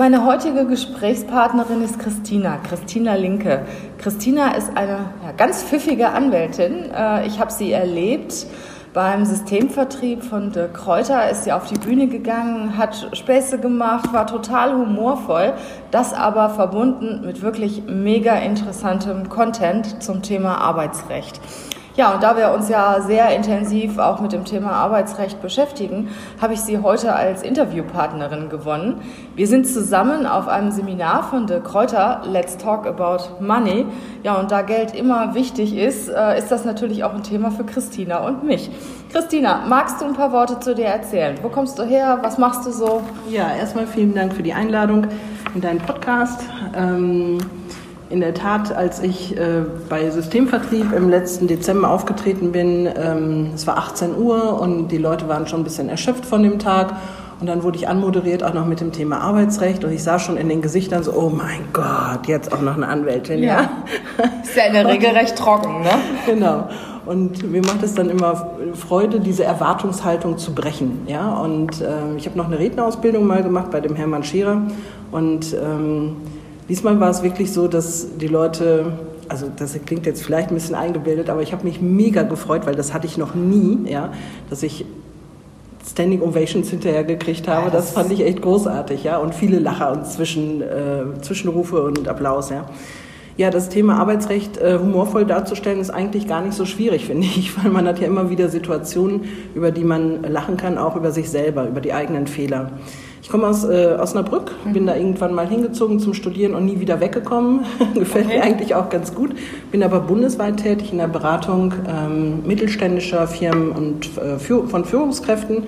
[0.00, 3.66] Meine heutige Gesprächspartnerin ist Christina, Christina Linke.
[3.98, 6.90] Christina ist eine ja, ganz pfiffige Anwältin.
[6.90, 8.46] Äh, ich habe sie erlebt
[8.94, 14.26] beim Systemvertrieb von De Kräuter ist sie auf die Bühne gegangen, hat Späße gemacht, war
[14.26, 15.52] total humorvoll,
[15.90, 21.42] das aber verbunden mit wirklich mega interessantem Content zum Thema Arbeitsrecht.
[22.00, 26.08] Ja, und da wir uns ja sehr intensiv auch mit dem Thema Arbeitsrecht beschäftigen,
[26.40, 29.02] habe ich Sie heute als Interviewpartnerin gewonnen.
[29.36, 33.84] Wir sind zusammen auf einem Seminar von De Kräuter, Let's Talk About Money.
[34.22, 37.64] Ja, und da Geld immer wichtig ist, äh, ist das natürlich auch ein Thema für
[37.64, 38.70] Christina und mich.
[39.12, 41.34] Christina, magst du ein paar Worte zu dir erzählen?
[41.42, 42.20] Wo kommst du her?
[42.22, 43.02] Was machst du so?
[43.28, 45.06] Ja, erstmal vielen Dank für die Einladung
[45.54, 46.40] in deinen Podcast.
[46.74, 47.59] Ähm
[48.10, 53.66] in der Tat, als ich äh, bei Systemvertrieb im letzten Dezember aufgetreten bin, ähm, es
[53.66, 56.92] war 18 Uhr und die Leute waren schon ein bisschen erschöpft von dem Tag.
[57.40, 60.36] Und dann wurde ich anmoderiert auch noch mit dem Thema Arbeitsrecht und ich sah schon
[60.36, 63.42] in den Gesichtern so, oh mein Gott, jetzt auch noch eine Anwältin.
[63.42, 63.48] Ja,
[64.18, 64.24] ja.
[64.42, 65.90] ist ja in der Regel recht trocken, ne?
[66.26, 66.68] Genau.
[67.06, 71.00] Und mir macht es dann immer Freude, diese Erwartungshaltung zu brechen.
[71.06, 71.32] Ja?
[71.32, 74.60] Und äh, ich habe noch eine Rednerausbildung mal gemacht bei dem Hermann Scherer
[75.10, 76.16] und ähm,
[76.70, 78.92] Diesmal war es wirklich so, dass die Leute,
[79.28, 82.76] also das klingt jetzt vielleicht ein bisschen eingebildet, aber ich habe mich mega gefreut, weil
[82.76, 84.12] das hatte ich noch nie, ja,
[84.48, 84.84] dass ich
[85.84, 87.66] Standing Ovations hinterher gekriegt habe.
[87.66, 91.82] Ja, das, das, fand ich echt großartig, ja, und viele Lacher und Zwischen, äh, Zwischenrufe
[91.82, 92.66] und Applaus, ja.
[93.36, 97.56] Ja, das Thema Arbeitsrecht äh, humorvoll darzustellen ist eigentlich gar nicht so schwierig, finde ich,
[97.62, 99.22] weil man hat ja immer wieder Situationen,
[99.54, 102.72] über die man lachen kann, auch über sich selber, über die eigenen Fehler.
[103.22, 104.72] Ich komme aus äh, Osnabrück, mhm.
[104.72, 107.60] bin da irgendwann mal hingezogen zum Studieren und nie wieder weggekommen.
[107.94, 108.38] Gefällt okay.
[108.38, 109.36] mir eigentlich auch ganz gut.
[109.70, 115.64] Bin aber bundesweit tätig in der Beratung ähm, mittelständischer Firmen und äh, für, von Führungskräften.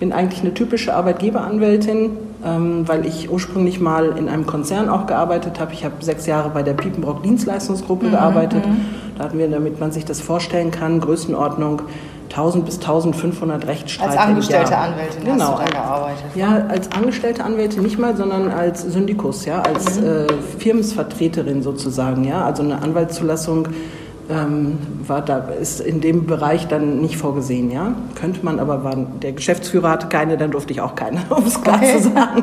[0.00, 2.10] Bin eigentlich eine typische Arbeitgeberanwältin,
[2.44, 5.72] weil ich ursprünglich mal in einem Konzern auch gearbeitet habe.
[5.72, 8.10] Ich habe sechs Jahre bei der Piepenbrock Dienstleistungsgruppe mhm.
[8.12, 8.66] gearbeitet.
[8.66, 8.84] Mhm.
[9.16, 11.82] Da hatten wir, damit man sich das vorstellen kann, Größenordnung
[12.30, 14.10] 1000 bis 1500 Rechtsstreite.
[14.10, 15.44] Als angestellte Anwältin genau.
[15.44, 16.24] hast du da gearbeitet?
[16.34, 20.06] Ja, als angestellte Anwältin nicht mal, sondern als Syndikus, ja, als mhm.
[20.06, 20.26] äh,
[20.58, 23.68] Firmensvertreterin sozusagen, ja, also eine Anwaltszulassung
[24.32, 27.94] ähm, war da ist in dem Bereich dann nicht vorgesehen, ja.
[28.14, 31.60] Könnte man, aber war, der Geschäftsführer hatte keine, dann durfte ich auch keine, um es
[31.60, 31.98] klar okay.
[31.98, 32.42] zu sagen.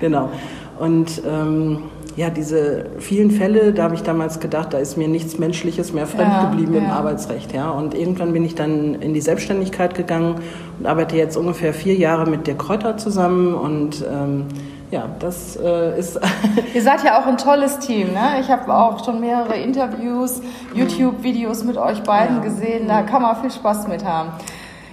[0.00, 0.30] genau.
[0.78, 1.78] Und ähm,
[2.16, 6.06] ja, diese vielen Fälle, da habe ich damals gedacht, da ist mir nichts Menschliches mehr
[6.06, 6.80] fremd ja, geblieben ja.
[6.80, 7.54] im Arbeitsrecht.
[7.54, 7.70] Ja.
[7.70, 10.36] Und irgendwann bin ich dann in die Selbstständigkeit gegangen
[10.78, 14.46] und arbeite jetzt ungefähr vier Jahre mit der Kräuter zusammen und ähm,
[14.90, 16.18] ja, das äh, ist.
[16.74, 18.40] Ihr seid ja auch ein tolles Team, ne?
[18.40, 20.40] Ich habe auch schon mehrere Interviews,
[20.74, 22.42] YouTube-Videos mit euch beiden ja.
[22.42, 22.88] gesehen.
[22.88, 24.30] Da kann man viel Spaß mit haben.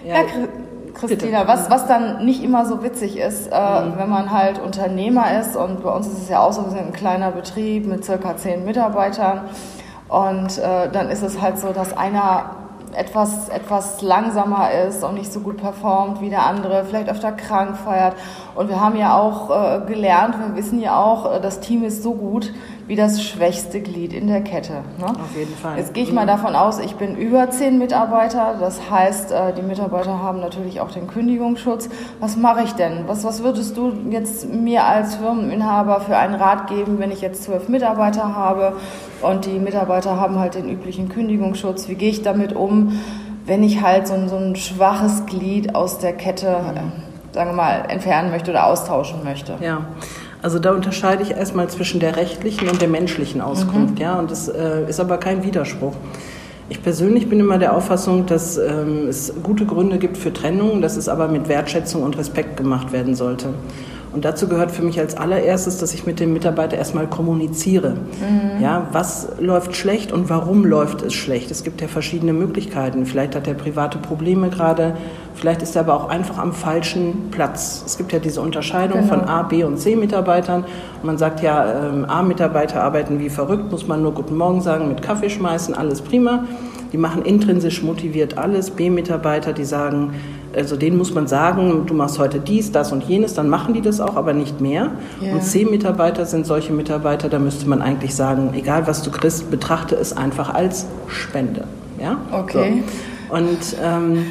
[0.05, 0.17] Ja,
[0.93, 3.93] Christina, was, was dann nicht immer so witzig ist, äh, mhm.
[3.97, 6.87] wenn man halt Unternehmer ist und bei uns ist es ja auch so, wir sind
[6.87, 9.41] ein kleiner Betrieb mit circa zehn Mitarbeitern
[10.09, 12.56] und äh, dann ist es halt so, dass einer
[12.97, 17.77] etwas, etwas langsamer ist und nicht so gut performt wie der andere, vielleicht öfter krank
[17.77, 18.15] feiert.
[18.55, 22.01] Und wir haben ja auch äh, gelernt, wir wissen ja auch, äh, das Team ist
[22.01, 22.51] so gut,
[22.87, 24.81] wie das schwächste Glied in der Kette.
[24.97, 25.07] Ne?
[25.07, 25.77] Auf jeden Fall.
[25.77, 26.29] Jetzt gehe ich mal mhm.
[26.29, 28.55] davon aus, ich bin über zehn Mitarbeiter.
[28.59, 31.89] Das heißt, äh, die Mitarbeiter haben natürlich auch den Kündigungsschutz.
[32.21, 33.03] Was mache ich denn?
[33.07, 37.43] Was, was würdest du jetzt mir als Firmeninhaber für einen Rat geben, wenn ich jetzt
[37.43, 38.73] zwölf Mitarbeiter habe
[39.21, 41.89] und die Mitarbeiter haben halt den üblichen Kündigungsschutz?
[41.89, 42.99] Wie gehe ich damit um,
[43.45, 47.55] wenn ich halt so ein, so ein schwaches Glied aus der Kette, äh, sagen wir
[47.55, 49.57] mal, entfernen möchte oder austauschen möchte?
[49.59, 49.87] Ja.
[50.41, 54.01] Also da unterscheide ich erstmal zwischen der rechtlichen und der menschlichen Auskunft, mhm.
[54.01, 55.93] ja, und das äh, ist aber kein Widerspruch.
[56.69, 60.97] Ich persönlich bin immer der Auffassung, dass ähm, es gute Gründe gibt für Trennung, dass
[60.97, 63.53] es aber mit Wertschätzung und Respekt gemacht werden sollte.
[64.17, 67.91] Und dazu gehört für mich als allererstes, dass ich mit dem Mitarbeiter erstmal kommuniziere.
[67.91, 68.63] Mhm.
[68.63, 71.51] Ja, was läuft schlecht und warum läuft es schlecht?
[71.51, 73.05] Es gibt ja verschiedene Möglichkeiten.
[73.05, 74.97] Vielleicht hat er private Probleme gerade,
[75.35, 77.83] vielleicht ist er aber auch einfach am falschen Platz.
[77.85, 79.19] Es gibt ja diese Unterscheidung genau.
[79.19, 80.63] von A, B und C Mitarbeitern.
[80.63, 84.87] Und man sagt ja, ähm, A-Mitarbeiter arbeiten wie verrückt, muss man nur Guten Morgen sagen,
[84.87, 86.45] mit Kaffee schmeißen, alles prima.
[86.91, 88.71] Die machen intrinsisch motiviert alles.
[88.71, 90.13] B-Mitarbeiter, die sagen,
[90.55, 93.81] also denen muss man sagen, du machst heute dies, das und jenes, dann machen die
[93.81, 94.91] das auch, aber nicht mehr.
[95.21, 95.33] Yeah.
[95.33, 99.95] Und C-Mitarbeiter sind solche Mitarbeiter, da müsste man eigentlich sagen, egal was du kriegst, betrachte
[99.95, 101.65] es einfach als Spende.
[101.99, 102.17] Ja?
[102.31, 102.83] Okay.
[103.29, 103.35] So.
[103.35, 104.25] Und ähm,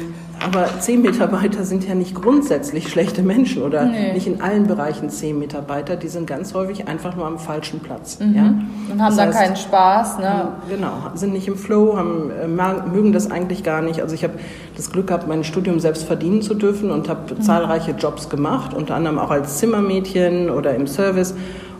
[0.45, 4.13] aber zehn Mitarbeiter sind ja nicht grundsätzlich schlechte Menschen oder nee.
[4.13, 5.95] nicht in allen Bereichen zehn Mitarbeiter.
[5.95, 8.19] Die sind ganz häufig einfach nur am falschen Platz.
[8.19, 8.35] Mhm.
[8.35, 8.43] Ja?
[8.43, 10.19] Und haben das dann heißt, keinen Spaß.
[10.19, 10.47] Ne?
[10.69, 14.01] Genau, sind nicht im Flow, haben, äh, mögen das eigentlich gar nicht.
[14.01, 14.35] Also ich habe
[14.75, 17.41] das Glück gehabt, mein Studium selbst verdienen zu dürfen und habe mhm.
[17.41, 21.33] zahlreiche Jobs gemacht, unter anderem auch als Zimmermädchen oder im Service.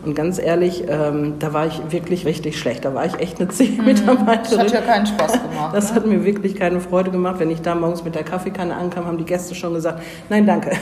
[0.04, 2.84] Und ganz ehrlich, ähm, da war ich wirklich richtig schlecht.
[2.84, 4.58] Da war ich echt eine C-Mitarbeiterin.
[4.58, 5.74] Das hat ja keinen Spaß gemacht.
[5.74, 5.96] Das ne?
[5.96, 7.36] hat mir wirklich keine Freude gemacht.
[7.38, 10.72] Wenn ich da morgens mit der Kaffeekanne ankam, haben die Gäste schon gesagt, nein, danke.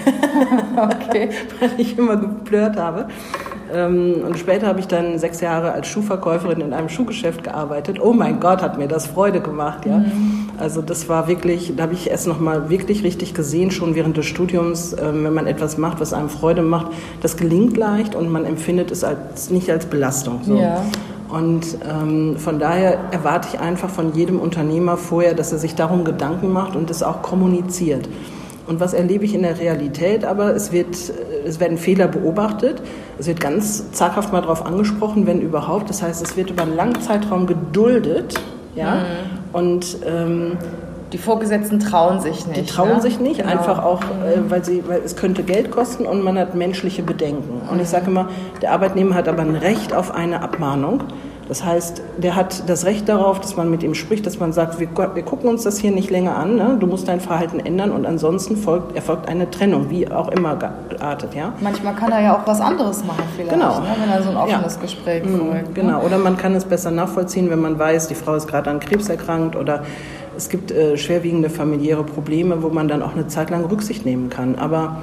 [0.76, 1.30] Okay.
[1.60, 3.08] Weil ich immer geplört habe.
[3.72, 7.98] Ähm, und später habe ich dann sechs Jahre als Schuhverkäuferin in einem Schuhgeschäft gearbeitet.
[8.00, 9.86] Oh mein Gott, hat mir das Freude gemacht.
[9.86, 9.98] Ja?
[9.98, 10.45] Mhm.
[10.58, 14.26] Also das war wirklich, da habe ich es nochmal wirklich richtig gesehen, schon während des
[14.26, 18.44] Studiums, ähm, wenn man etwas macht, was einem Freude macht, das gelingt leicht und man
[18.44, 20.40] empfindet es als, nicht als Belastung.
[20.42, 20.56] So.
[20.56, 20.82] Ja.
[21.28, 26.04] Und ähm, von daher erwarte ich einfach von jedem Unternehmer vorher, dass er sich darum
[26.04, 28.08] Gedanken macht und es auch kommuniziert.
[28.66, 30.24] Und was erlebe ich in der Realität?
[30.24, 32.82] Aber es, wird, äh, es werden Fehler beobachtet.
[33.18, 35.88] Es wird ganz zaghaft mal darauf angesprochen, wenn überhaupt.
[35.90, 38.40] Das heißt, es wird über einen langen Zeitraum geduldet.
[38.74, 38.94] Ja?
[38.96, 39.35] Mhm.
[39.56, 40.58] Und ähm,
[41.14, 42.60] die Vorgesetzten trauen sich nicht.
[42.60, 43.00] Die trauen ne?
[43.00, 43.52] sich nicht, genau.
[43.52, 47.62] einfach auch, äh, weil, sie, weil es könnte Geld kosten und man hat menschliche Bedenken.
[47.70, 48.28] Und ich sage immer,
[48.60, 51.04] der Arbeitnehmer hat aber ein Recht auf eine Abmahnung.
[51.48, 54.80] Das heißt, der hat das Recht darauf, dass man mit ihm spricht, dass man sagt,
[54.80, 56.76] wir, wir gucken uns das hier nicht länger an, ne?
[56.80, 61.34] du musst dein Verhalten ändern und ansonsten folgt, erfolgt eine Trennung, wie auch immer geartet.
[61.34, 61.52] Ja?
[61.60, 63.78] Manchmal kann er ja auch was anderes machen vielleicht, genau.
[63.78, 63.86] ne?
[64.00, 64.80] wenn er so ein offenes ja.
[64.80, 65.68] Gespräch mhm, folgt.
[65.68, 65.74] Ne?
[65.74, 68.80] Genau, oder man kann es besser nachvollziehen, wenn man weiß, die Frau ist gerade an
[68.80, 69.84] Krebs erkrankt oder
[70.36, 74.30] es gibt äh, schwerwiegende familiäre Probleme, wo man dann auch eine Zeit lang Rücksicht nehmen
[74.30, 74.56] kann.
[74.56, 74.98] Aber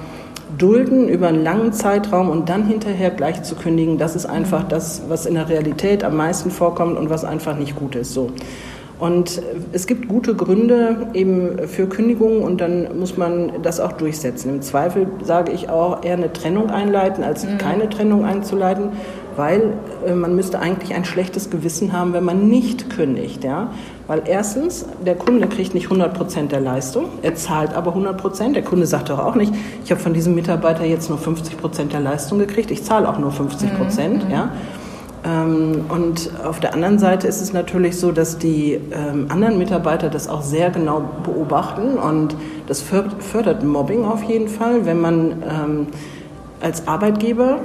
[0.57, 5.03] dulden über einen langen Zeitraum und dann hinterher gleich zu kündigen, das ist einfach das,
[5.07, 8.13] was in der Realität am meisten vorkommt und was einfach nicht gut ist.
[8.13, 8.31] So.
[8.99, 9.41] Und
[9.73, 14.49] es gibt gute Gründe eben für Kündigungen und dann muss man das auch durchsetzen.
[14.49, 17.57] Im Zweifel sage ich auch eher eine Trennung einleiten, als mhm.
[17.57, 18.91] keine Trennung einzuleiten,
[19.35, 19.73] weil
[20.05, 23.43] äh, man müsste eigentlich ein schlechtes Gewissen haben, wenn man nicht kündigt.
[23.43, 23.71] Ja?
[24.07, 28.55] Weil erstens, der Kunde kriegt nicht 100 Prozent der Leistung, er zahlt aber 100 Prozent.
[28.55, 29.53] Der Kunde sagt doch auch nicht,
[29.83, 33.19] ich habe von diesem Mitarbeiter jetzt nur 50 Prozent der Leistung gekriegt, ich zahle auch
[33.19, 34.25] nur 50 Prozent.
[34.25, 34.31] Mhm.
[34.31, 34.51] Ja?
[35.25, 40.09] Ähm, und auf der anderen Seite ist es natürlich so, dass die ähm, anderen Mitarbeiter
[40.09, 42.35] das auch sehr genau beobachten und
[42.67, 45.87] das fördert Mobbing auf jeden Fall, wenn man ähm,
[46.61, 47.59] als Arbeitgeber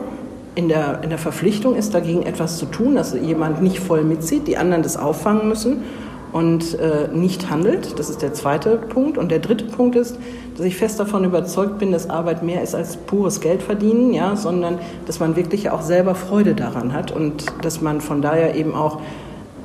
[0.59, 4.49] in der, in der Verpflichtung ist, dagegen etwas zu tun, dass jemand nicht voll mitzieht,
[4.49, 5.85] die anderen das auffangen müssen
[6.33, 7.97] und äh, nicht handelt.
[7.97, 9.19] Das ist der zweite Punkt.
[9.19, 10.19] Und der dritte Punkt ist,
[10.57, 14.81] dass ich fest davon überzeugt bin, dass Arbeit mehr ist als pures Geldverdienen, ja, sondern
[15.07, 18.99] dass man wirklich auch selber Freude daran hat und dass man von daher eben auch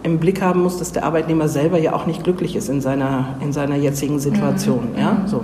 [0.03, 3.35] im Blick haben muss, dass der Arbeitnehmer selber ja auch nicht glücklich ist in seiner,
[3.41, 4.89] in seiner jetzigen Situation.
[4.93, 4.99] Mhm.
[4.99, 5.43] Ja, so.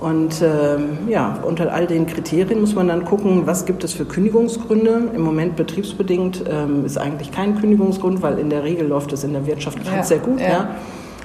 [0.00, 4.04] Und ähm, ja, unter all den Kriterien muss man dann gucken, was gibt es für
[4.04, 5.10] Kündigungsgründe.
[5.14, 9.32] Im Moment betriebsbedingt ähm, ist eigentlich kein Kündigungsgrund, weil in der Regel läuft es in
[9.32, 10.40] der Wirtschaft ja, sehr gut.
[10.40, 10.48] Ja.
[10.48, 10.68] ja.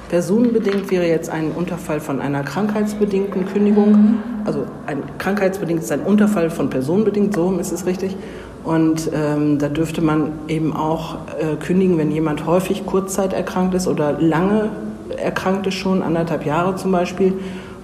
[0.08, 3.92] Personenbedingt wäre jetzt ein Unterfall von einer krankheitsbedingten Kündigung.
[3.92, 4.18] Mhm.
[4.44, 8.16] Also ein krankheitsbedingt ist ein Unterfall von personenbedingt, so ist es richtig.
[8.64, 13.88] Und ähm, da dürfte man eben auch äh, kündigen, wenn jemand häufig Kurzzeit erkrankt ist
[13.88, 14.70] oder lange
[15.16, 17.34] erkrankt ist schon, anderthalb Jahre zum Beispiel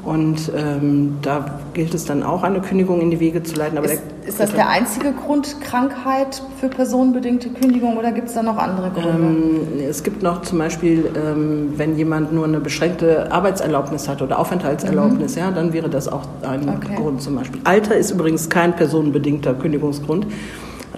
[0.09, 3.77] und ähm, da gilt es dann auch, eine Kündigung in die Wege zu leiten.
[3.77, 8.43] Aber ist, ist das der einzige Grund, Krankheit für personenbedingte Kündigung oder gibt es da
[8.43, 9.11] noch andere Gründe?
[9.11, 14.39] Ähm, es gibt noch zum Beispiel, ähm, wenn jemand nur eine beschränkte Arbeitserlaubnis hat oder
[14.39, 15.43] Aufenthaltserlaubnis, mhm.
[15.43, 16.95] ja, dann wäre das auch ein okay.
[16.97, 17.61] Grund zum Beispiel.
[17.65, 20.27] Alter ist übrigens kein personenbedingter Kündigungsgrund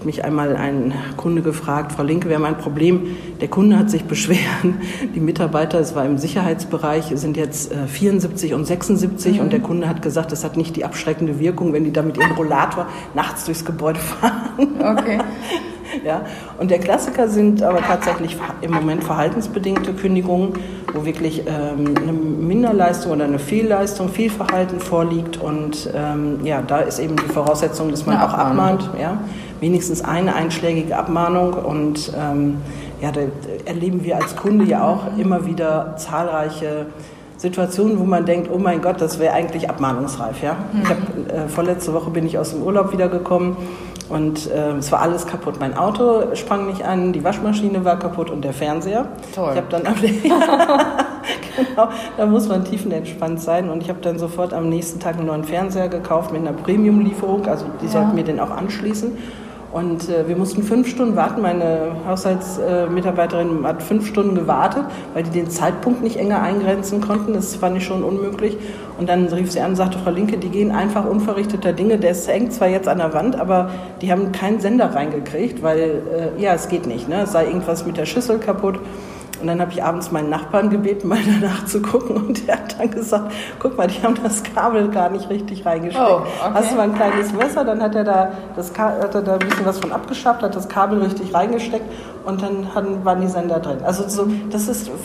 [0.00, 3.19] hat mich einmal ein Kunde gefragt, Frau Linke, wir haben ein Problem.
[3.42, 4.40] Der Kunde hat sich beschwert,
[5.14, 9.40] die Mitarbeiter, es war im Sicherheitsbereich, sind jetzt 74 äh, und 76 mhm.
[9.40, 12.16] und der Kunde hat gesagt, das hat nicht die abschreckende Wirkung, wenn die da mit
[12.16, 14.69] ihrem Rollator nachts durchs Gebäude fahren.
[14.78, 15.19] Okay.
[16.04, 16.25] Ja,
[16.61, 20.52] und der Klassiker sind aber tatsächlich im Moment verhaltensbedingte Kündigungen,
[20.95, 25.38] wo wirklich ähm, eine Minderleistung oder eine Fehlleistung, Fehlverhalten vorliegt.
[25.38, 28.88] Und ähm, ja, da ist eben die Voraussetzung, dass man eine auch abmahnt.
[29.00, 29.19] Ja
[29.61, 31.55] wenigstens eine einschlägige Abmahnung.
[31.55, 32.59] Und ähm,
[33.00, 33.21] ja, da
[33.64, 36.87] erleben wir als Kunde ja auch immer wieder zahlreiche
[37.37, 40.43] Situationen, wo man denkt, oh mein Gott, das wäre eigentlich abmahnungsreif.
[40.43, 40.57] Ja?
[40.73, 40.83] Mhm.
[40.83, 43.57] Ich hab, äh, vorletzte Woche bin ich aus dem Urlaub wiedergekommen
[44.11, 45.55] und äh, es war alles kaputt.
[45.61, 49.07] Mein Auto sprang nicht an, die Waschmaschine war kaputt und der Fernseher.
[49.35, 49.52] Toll.
[49.52, 49.95] Ich habe dann am,
[51.57, 53.71] genau, da muss man tiefenentspannt sein.
[53.71, 57.47] Und ich habe dann sofort am nächsten Tag einen neuen Fernseher gekauft mit einer Premium-Lieferung.
[57.47, 57.93] Also die ja.
[57.93, 59.17] sollten mir den auch anschließen.
[59.72, 61.42] Und äh, wir mussten fünf Stunden warten.
[61.42, 64.84] Meine Haushaltsmitarbeiterin äh, hat fünf Stunden gewartet,
[65.14, 67.34] weil die den Zeitpunkt nicht enger eingrenzen konnten.
[67.34, 68.56] Das fand ich schon unmöglich.
[68.98, 71.98] Und dann rief sie an und sagte, Frau Linke, die gehen einfach unverrichteter Dinge.
[71.98, 73.70] Der hängt zwar jetzt an der Wand, aber
[74.02, 76.02] die haben keinen Sender reingekriegt, weil,
[76.38, 77.08] äh, ja, es geht nicht.
[77.08, 77.22] Ne?
[77.22, 78.80] Es sei irgendwas mit der Schüssel kaputt.
[79.40, 82.16] Und dann habe ich abends meinen Nachbarn gebeten, mal danach zu gucken.
[82.16, 86.04] Und der hat dann gesagt, guck mal, die haben das Kabel gar nicht richtig reingesteckt.
[86.06, 86.50] Oh, okay.
[86.54, 87.64] Hast du mal ein kleines Messer?
[87.64, 90.68] Dann hat er da, das, hat er da ein bisschen was von abgeschafft, hat das
[90.68, 91.87] Kabel richtig reingesteckt
[92.25, 93.78] und dann hatten, waren die Sender drin.
[93.85, 94.90] Also so, das ist...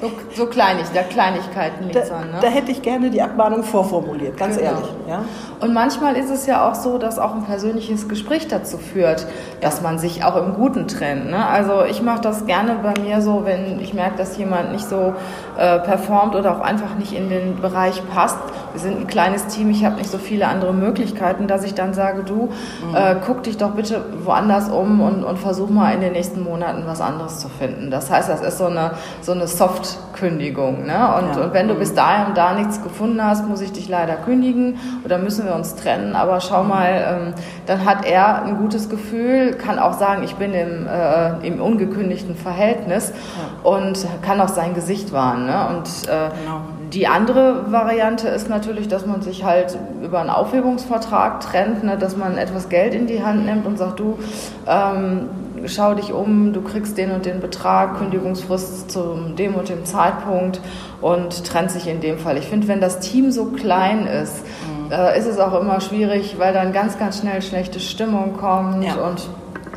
[0.00, 2.38] So, so kleinig, da Kleinigkeiten liegt da, an, ne?
[2.40, 4.70] Da hätte ich gerne die Abmahnung vorformuliert, ganz genau.
[4.70, 4.88] ehrlich.
[5.08, 5.24] Ja?
[5.60, 9.26] Und manchmal ist es ja auch so, dass auch ein persönliches Gespräch dazu führt,
[9.60, 11.30] dass man sich auch im Guten trennt.
[11.30, 11.46] Ne?
[11.46, 15.14] Also ich mache das gerne bei mir so, wenn ich merke, dass jemand nicht so
[15.58, 18.38] äh, performt oder auch einfach nicht in den Bereich passt.
[18.72, 21.94] Wir sind ein kleines Team, ich habe nicht so viele andere Möglichkeiten, dass ich dann
[21.94, 22.50] sage, du,
[22.86, 22.94] mhm.
[22.94, 26.82] äh, guck dich doch bitte woanders um und, und versuch mal in den nächsten Monaten
[26.86, 27.90] was anderes zu finden.
[27.90, 30.84] Das heißt, das ist so eine, so eine Soft-Kündigung.
[30.84, 31.14] Ne?
[31.16, 31.44] Und, ja.
[31.44, 31.78] und wenn du mhm.
[31.78, 35.74] bis dahin da nichts gefunden hast, muss ich dich leider kündigen oder müssen wir uns
[35.74, 36.14] trennen.
[36.14, 36.68] Aber schau mhm.
[36.68, 37.34] mal, ähm,
[37.66, 42.36] dann hat er ein gutes Gefühl, kann auch sagen, ich bin im, äh, im ungekündigten
[42.36, 43.70] Verhältnis ja.
[43.70, 45.45] und kann auch sein Gesicht wahren.
[45.46, 45.68] Ne?
[45.68, 46.60] Und äh, genau.
[46.92, 51.96] die andere Variante ist natürlich, dass man sich halt über einen Aufhebungsvertrag trennt, ne?
[51.96, 54.18] dass man etwas Geld in die Hand nimmt und sagt, du,
[54.66, 55.28] ähm,
[55.66, 60.60] schau dich um, du kriegst den und den Betrag, Kündigungsfrist zu dem und dem Zeitpunkt
[61.00, 62.36] und trennt sich in dem Fall.
[62.36, 64.92] Ich finde, wenn das Team so klein ist, mhm.
[64.92, 68.94] äh, ist es auch immer schwierig, weil dann ganz, ganz schnell schlechte Stimmung kommt ja.
[68.94, 69.28] und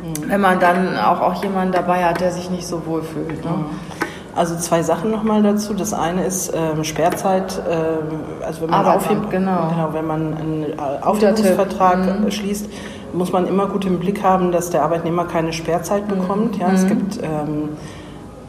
[0.02, 0.30] mhm.
[0.30, 3.44] wenn man dann auch, auch jemanden dabei hat, der sich nicht so wohl fühlt.
[3.44, 3.50] Ne?
[3.50, 3.99] Mhm.
[4.34, 5.74] Also zwei Sachen nochmal dazu.
[5.74, 9.68] Das eine ist ähm, Sperrzeit, ähm, also wenn man, Aufheb genau.
[9.68, 12.30] Genau, wenn man einen äh, Aufhebungsvertrag mhm.
[12.30, 12.68] schließt,
[13.12, 16.20] muss man immer gut im Blick haben, dass der Arbeitnehmer keine Sperrzeit mhm.
[16.20, 16.56] bekommt.
[16.58, 16.74] Ja, mhm.
[16.74, 17.70] es gibt ähm,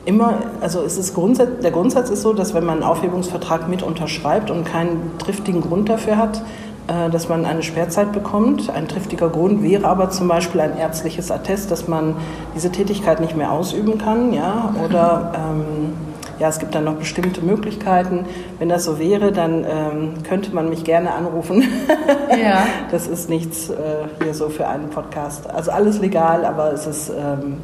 [0.05, 3.81] immer, also es ist Grundsatz, der Grundsatz ist so, dass wenn man einen Aufhebungsvertrag mit
[3.81, 6.43] unterschreibt und keinen triftigen Grund dafür hat,
[7.11, 8.69] dass man eine Sperrzeit bekommt.
[8.69, 12.15] Ein triftiger Grund wäre aber zum Beispiel ein ärztliches Attest, dass man
[12.55, 15.93] diese Tätigkeit nicht mehr ausüben kann, ja, oder ähm,
[16.41, 18.25] ja, es gibt dann noch bestimmte Möglichkeiten.
[18.57, 21.63] Wenn das so wäre, dann ähm, könnte man mich gerne anrufen.
[22.41, 22.65] Ja.
[22.91, 23.73] Das ist nichts äh,
[24.23, 25.49] hier so für einen Podcast.
[25.49, 27.57] Also alles legal, aber es ist ähm,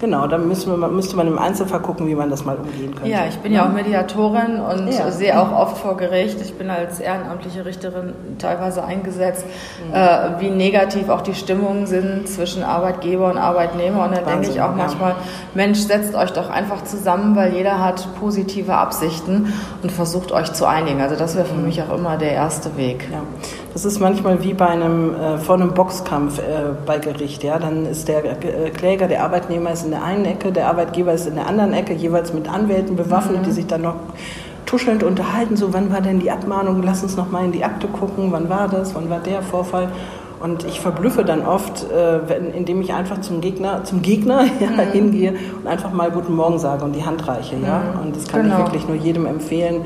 [0.00, 3.10] Genau, da müsste man, müsste man im Einzelfall gucken, wie man das mal umgehen könnte.
[3.10, 5.10] Ja, ich bin ja auch Mediatorin und ja.
[5.10, 6.40] sehe auch oft vor Gericht.
[6.42, 9.46] Ich bin als ehrenamtliche Richterin teilweise eingesetzt,
[9.88, 9.94] mhm.
[9.94, 14.04] äh, wie negativ auch die Stimmungen sind zwischen Arbeitgeber und Arbeitnehmer.
[14.04, 15.16] Und dann Wahnsinn, denke ich auch manchmal, ja.
[15.54, 20.66] Mensch, setzt euch doch einfach zusammen, weil jeder hat positive Absichten und versucht euch zu
[20.66, 21.00] einigen.
[21.00, 21.66] Also das wäre für mhm.
[21.66, 23.08] mich auch immer der erste Weg.
[23.10, 23.22] Ja.
[23.76, 26.42] Das ist manchmal wie bei einem, äh, vor einem Boxkampf äh,
[26.86, 27.44] bei Gericht.
[27.44, 27.58] Ja?
[27.58, 31.26] Dann ist der äh, Kläger, der Arbeitnehmer ist in der einen Ecke, der Arbeitgeber ist
[31.26, 33.44] in der anderen Ecke, jeweils mit Anwälten bewaffnet, mhm.
[33.44, 33.96] die sich dann noch
[34.64, 37.86] tuschelnd unterhalten, so wann war denn die Abmahnung, lass uns noch mal in die Akte
[37.86, 39.90] gucken, wann war das, wann war der Vorfall.
[40.40, 44.70] Und ich verblüffe dann oft, äh, wenn, indem ich einfach zum Gegner, zum Gegner ja,
[44.70, 44.92] mhm.
[44.92, 47.56] hingehe und einfach mal Guten Morgen sage und die Hand reiche.
[47.56, 47.80] Ja?
[47.80, 48.06] Mhm.
[48.06, 48.54] Und das kann genau.
[48.56, 49.82] ich wirklich nur jedem empfehlen,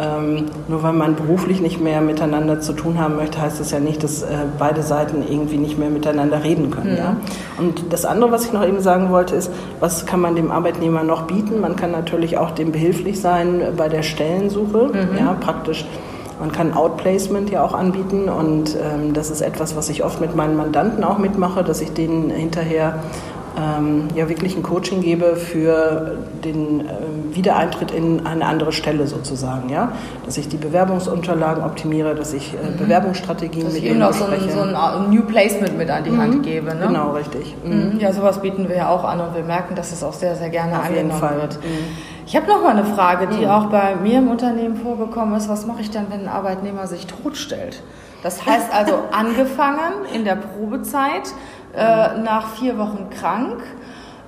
[0.00, 3.80] ähm, nur weil man beruflich nicht mehr miteinander zu tun haben möchte, heißt das ja
[3.80, 4.26] nicht, dass äh,
[4.58, 6.92] beide Seiten irgendwie nicht mehr miteinander reden können.
[6.92, 6.98] Mhm.
[6.98, 7.16] Ja?
[7.58, 11.02] Und das andere, was ich noch eben sagen wollte, ist, was kann man dem Arbeitnehmer
[11.02, 11.60] noch bieten?
[11.60, 15.18] Man kann natürlich auch dem behilflich sein bei der Stellensuche, mhm.
[15.18, 15.84] ja, praktisch.
[16.38, 20.34] Man kann Outplacement ja auch anbieten und ähm, das ist etwas, was ich oft mit
[20.34, 22.94] meinen Mandanten auch mitmache, dass ich denen hinterher
[23.60, 26.84] ähm, ja wirklich ein Coaching gebe für den äh,
[27.32, 29.92] Wiedereintritt in eine andere Stelle sozusagen, ja,
[30.24, 32.76] dass ich die Bewerbungsunterlagen optimiere, dass ich äh, mhm.
[32.78, 36.20] Bewerbungsstrategien dass mit ihnen auch so ein, so ein New Placement mit an die mhm.
[36.20, 36.86] Hand gebe, ne?
[36.86, 37.54] Genau, richtig.
[37.64, 37.98] Mhm.
[37.98, 40.50] Ja, sowas bieten wir ja auch an und wir merken, dass es auch sehr, sehr
[40.50, 41.56] gerne Auf angenommen wird.
[41.56, 41.96] Mhm.
[42.26, 43.50] Ich habe noch mal eine Frage, die mhm.
[43.50, 45.48] auch bei mir im Unternehmen vorgekommen ist.
[45.48, 47.82] Was mache ich dann, wenn ein Arbeitnehmer sich totstellt?
[48.22, 51.32] Das heißt also angefangen in der Probezeit,
[51.76, 53.62] äh, nach vier Wochen krank,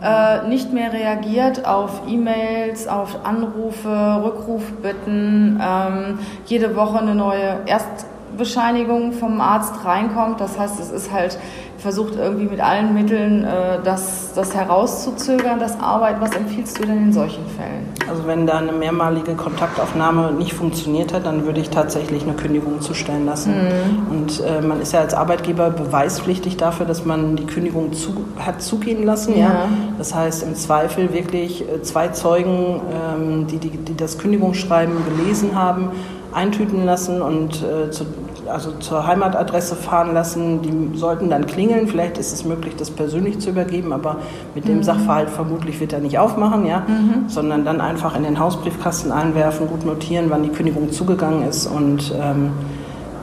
[0.02, 9.12] äh, nicht mehr reagiert auf E-Mails, auf Anrufe, Rückrufbitten, ähm, jede Woche eine neue Erstbescheinigung
[9.12, 10.40] vom Arzt reinkommt.
[10.40, 11.38] Das heißt, es ist halt
[11.78, 16.20] versucht irgendwie mit allen Mitteln äh, das, das herauszuzögern, das Arbeit.
[16.20, 17.88] Was empfiehlst du denn in solchen Fällen?
[18.08, 22.80] Also wenn da eine mehrmalige Kontaktaufnahme nicht funktioniert hat, dann würde ich tatsächlich eine Kündigung
[22.80, 23.54] zustellen lassen.
[23.54, 24.10] Mhm.
[24.10, 28.62] Und äh, man ist ja als Arbeitgeber beweispflichtig dafür, dass man die Kündigung zu, hat
[28.62, 29.38] zugehen lassen.
[29.38, 29.48] Ja.
[29.48, 29.68] ja.
[29.98, 35.56] Das heißt im Zweifel wirklich äh, zwei Zeugen, ähm, die, die, die das Kündigungsschreiben gelesen
[35.56, 35.90] haben,
[36.32, 38.06] eintüten lassen und äh, zu,
[38.48, 40.62] also zur Heimatadresse fahren lassen.
[40.62, 41.88] Die sollten dann klingeln.
[41.88, 44.16] Vielleicht ist es möglich, das persönlich zu übergeben, aber
[44.54, 44.82] mit dem mhm.
[44.82, 47.28] Sachverhalt vermutlich wird er nicht aufmachen, ja, mhm.
[47.28, 52.14] sondern dann einfach in den Hausbriefkasten einwerfen, gut notieren, wann die Kündigung zugegangen ist und
[52.20, 52.50] ähm,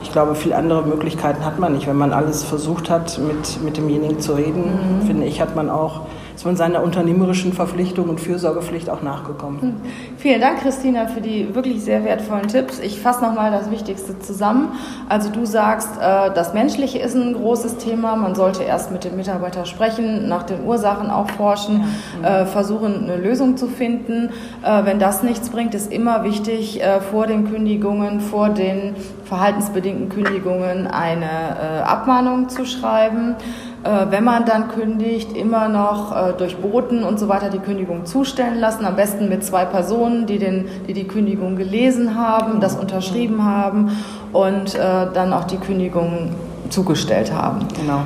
[0.02, 1.86] ich glaube, viele andere Möglichkeiten hat man nicht.
[1.86, 5.06] Wenn man alles versucht hat, mit, mit demjenigen zu reden, mhm.
[5.06, 6.02] finde ich, hat man auch
[6.40, 9.60] ist man seiner unternehmerischen Verpflichtung und Fürsorgepflicht auch nachgekommen.
[9.60, 9.74] Hm.
[10.16, 12.78] Vielen Dank, Christina, für die wirklich sehr wertvollen Tipps.
[12.78, 14.72] Ich fasse nochmal das Wichtigste zusammen.
[15.06, 18.16] Also du sagst, äh, das Menschliche ist ein großes Thema.
[18.16, 21.84] Man sollte erst mit dem Mitarbeiter sprechen, nach den Ursachen auch forschen,
[22.22, 22.40] ja.
[22.40, 24.30] Äh, versuchen, eine Lösung zu finden.
[24.62, 26.80] Äh, wenn das nichts bringt, ist immer wichtig,
[27.10, 28.94] vor den Kündigungen, vor den
[29.24, 33.36] verhaltensbedingten Kündigungen eine Abmahnung zu schreiben.
[33.82, 38.04] Äh, wenn man dann kündigt, immer noch äh, durch Boten und so weiter die Kündigung
[38.04, 38.84] zustellen lassen.
[38.84, 43.96] Am besten mit zwei Personen, die, den, die die Kündigung gelesen haben, das unterschrieben haben
[44.32, 46.34] und äh, dann auch die Kündigung
[46.68, 47.66] zugestellt haben.
[47.80, 48.02] Genau.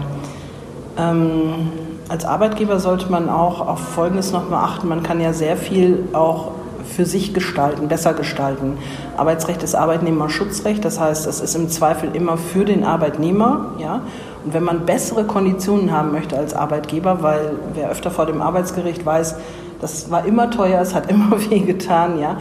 [0.97, 1.73] Ähm,
[2.09, 4.89] als Arbeitgeber sollte man auch auf Folgendes nochmal achten.
[4.89, 6.53] Man kann ja sehr viel auch
[6.85, 8.79] für sich gestalten, besser gestalten.
[9.17, 13.73] Arbeitsrecht ist Arbeitnehmerschutzrecht, das heißt, es ist im Zweifel immer für den Arbeitnehmer.
[13.79, 14.03] Ja?
[14.45, 19.05] Und wenn man bessere Konditionen haben möchte als Arbeitgeber, weil wer öfter vor dem Arbeitsgericht
[19.05, 19.37] weiß,
[19.81, 22.39] das war immer teuer, es hat immer weh getan, ja,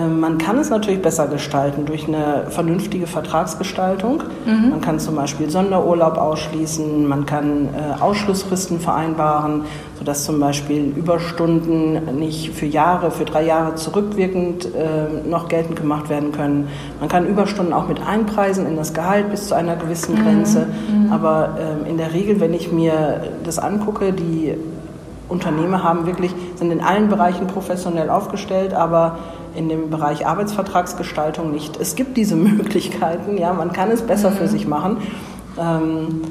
[0.00, 4.22] man kann es natürlich besser gestalten durch eine vernünftige Vertragsgestaltung.
[4.44, 4.70] Mhm.
[4.70, 9.62] Man kann zum Beispiel Sonderurlaub ausschließen, man kann äh, Ausschlussfristen vereinbaren,
[9.98, 16.08] sodass zum Beispiel Überstunden nicht für Jahre, für drei Jahre zurückwirkend äh, noch geltend gemacht
[16.08, 16.68] werden können.
[16.98, 20.24] Man kann Überstunden auch mit einpreisen in das Gehalt bis zu einer gewissen mhm.
[20.24, 20.66] Grenze.
[20.66, 21.12] Mhm.
[21.12, 24.54] Aber ähm, in der Regel, wenn ich mir das angucke, die
[25.28, 29.18] Unternehmer haben wirklich, sind in allen Bereichen professionell aufgestellt, aber
[29.54, 31.78] in dem Bereich Arbeitsvertragsgestaltung nicht.
[31.78, 34.34] Es gibt diese Möglichkeiten, ja, man kann es besser mhm.
[34.34, 34.98] für sich machen.
[35.58, 36.22] Ähm,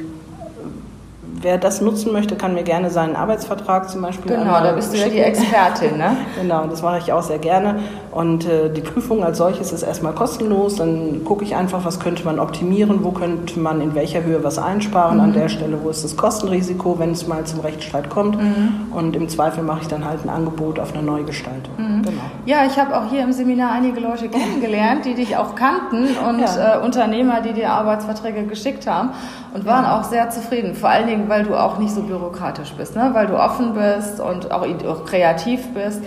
[1.43, 4.97] wer das nutzen möchte, kann mir gerne seinen Arbeitsvertrag zum Beispiel Genau, da bist du
[4.97, 6.17] ja die Expertin, ne?
[6.41, 7.79] genau, das mache ich auch sehr gerne.
[8.11, 10.75] Und äh, die Prüfung als solches ist erstmal kostenlos.
[10.75, 14.57] Dann gucke ich einfach, was könnte man optimieren, wo könnte man in welcher Höhe was
[14.57, 15.23] einsparen, mhm.
[15.23, 18.41] an der Stelle, wo ist das Kostenrisiko, wenn es mal zum Rechtsstreit kommt.
[18.41, 18.91] Mhm.
[18.91, 21.73] Und im Zweifel mache ich dann halt ein Angebot auf eine Neugestaltung.
[21.77, 22.03] Mhm.
[22.03, 22.21] Genau.
[22.45, 26.39] Ja, ich habe auch hier im Seminar einige Leute kennengelernt, die dich auch kannten und
[26.39, 26.77] ja.
[26.77, 29.09] äh, Unternehmer, die dir Arbeitsverträge geschickt haben
[29.53, 29.99] und waren ja.
[29.99, 30.75] auch sehr zufrieden.
[30.75, 33.09] Vor allen Dingen, weil du auch nicht so bürokratisch bist, ne?
[33.13, 36.03] weil du offen bist und auch, auch kreativ bist.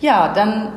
[0.00, 0.68] Ja, dann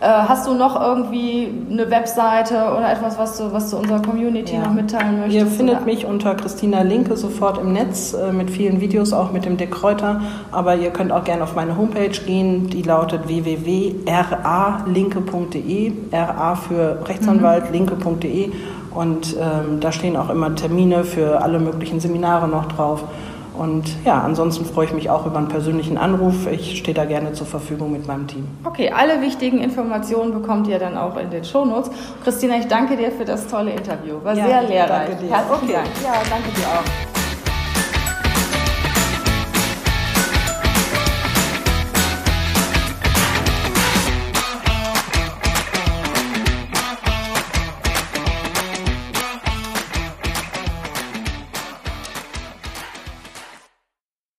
[0.00, 4.56] äh, hast du noch irgendwie eine Webseite oder etwas, was du, was du unserer Community
[4.56, 4.62] ja.
[4.62, 5.38] noch mitteilen möchtest?
[5.38, 5.84] Ihr findet oder?
[5.84, 9.70] mich unter Christina Linke sofort im Netz äh, mit vielen Videos, auch mit dem Dick
[9.70, 10.20] Kräuter.
[10.50, 17.66] Aber ihr könnt auch gerne auf meine Homepage gehen, die lautet www.ralinke.de, RA für Rechtsanwalt,
[17.66, 17.72] mhm.
[17.72, 18.50] linke.de.
[18.90, 23.04] Und ähm, da stehen auch immer Termine für alle möglichen Seminare noch drauf.
[23.56, 26.46] Und ja, ansonsten freue ich mich auch über einen persönlichen Anruf.
[26.50, 28.48] Ich stehe da gerne zur Verfügung mit meinem Team.
[28.64, 31.90] Okay, alle wichtigen Informationen bekommt ihr dann auch in den Shownotes.
[32.24, 34.16] Christina, ich danke dir für das tolle Interview.
[34.22, 35.08] War ja, sehr lehrreich.
[35.08, 35.30] Danke dir.
[35.30, 35.72] Herzlichen okay.
[35.72, 35.88] Dank.
[36.02, 37.13] Ja, danke dir auch.